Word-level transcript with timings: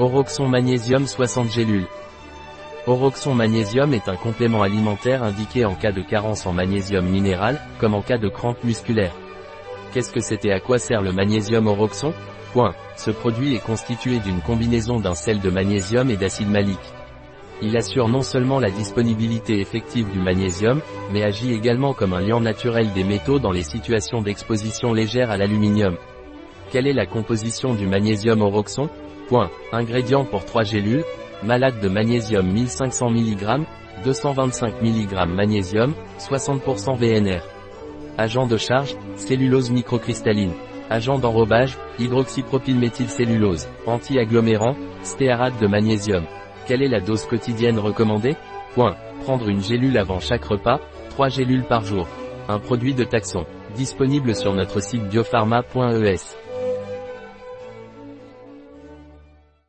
Oroxon 0.00 0.48
magnésium 0.48 1.06
60 1.06 1.52
gélules. 1.52 1.86
Oroxon 2.88 3.32
magnésium 3.32 3.94
est 3.94 4.08
un 4.08 4.16
complément 4.16 4.62
alimentaire 4.62 5.22
indiqué 5.22 5.64
en 5.64 5.76
cas 5.76 5.92
de 5.92 6.02
carence 6.02 6.46
en 6.46 6.52
magnésium 6.52 7.06
minéral, 7.06 7.60
comme 7.78 7.94
en 7.94 8.02
cas 8.02 8.18
de 8.18 8.28
crampe 8.28 8.64
musculaire. 8.64 9.14
Qu'est-ce 9.92 10.10
que 10.10 10.46
et 10.48 10.52
à 10.52 10.58
quoi 10.58 10.80
sert 10.80 11.00
le 11.00 11.12
magnésium 11.12 11.68
Oroxon. 11.68 12.12
Ce 12.96 13.12
produit 13.12 13.54
est 13.54 13.64
constitué 13.64 14.18
d'une 14.18 14.40
combinaison 14.40 14.98
d'un 14.98 15.14
sel 15.14 15.38
de 15.38 15.50
magnésium 15.50 16.10
et 16.10 16.16
d'acide 16.16 16.50
malique. 16.50 16.92
Il 17.62 17.76
assure 17.76 18.08
non 18.08 18.22
seulement 18.22 18.58
la 18.58 18.70
disponibilité 18.70 19.60
effective 19.60 20.10
du 20.10 20.18
magnésium, 20.18 20.80
mais 21.12 21.22
agit 21.22 21.52
également 21.52 21.94
comme 21.94 22.14
un 22.14 22.20
liant 22.20 22.40
naturel 22.40 22.92
des 22.94 23.04
métaux 23.04 23.38
dans 23.38 23.52
les 23.52 23.62
situations 23.62 24.22
d'exposition 24.22 24.92
légère 24.92 25.30
à 25.30 25.36
l'aluminium. 25.36 25.96
Quelle 26.72 26.88
est 26.88 26.92
la 26.92 27.06
composition 27.06 27.74
du 27.74 27.86
magnésium 27.86 28.42
Oroxon 28.42 28.90
Point. 29.28 29.50
Ingrédients 29.72 30.24
pour 30.24 30.44
3 30.44 30.64
gélules. 30.64 31.04
Malade 31.42 31.78
de 31.80 31.88
magnésium 31.88 32.46
1500 32.46 33.10
mg, 33.10 33.66
225 34.04 34.80
mg 34.80 35.26
magnésium, 35.28 35.92
60% 36.18 36.96
VNR. 36.96 37.42
Agent 38.16 38.46
de 38.46 38.56
charge, 38.56 38.96
cellulose 39.16 39.70
microcristalline. 39.70 40.52
Agent 40.88 41.18
d'enrobage, 41.18 41.76
hydroxypropylméthylcellulose. 41.98 43.68
Anti-agglomérant, 43.86 44.76
stéarate 45.02 45.60
de 45.60 45.66
magnésium. 45.66 46.24
Quelle 46.66 46.82
est 46.82 46.88
la 46.88 47.00
dose 47.00 47.26
quotidienne 47.26 47.78
recommandée? 47.78 48.36
Point. 48.74 48.96
Prendre 49.24 49.48
une 49.48 49.62
gélule 49.62 49.98
avant 49.98 50.20
chaque 50.20 50.44
repas, 50.44 50.80
3 51.10 51.28
gélules 51.28 51.64
par 51.64 51.84
jour. 51.84 52.06
Un 52.48 52.58
produit 52.58 52.94
de 52.94 53.04
taxon. 53.04 53.44
Disponible 53.74 54.34
sur 54.34 54.54
notre 54.54 54.80
site 54.80 55.08
biopharma.es. 55.08 56.43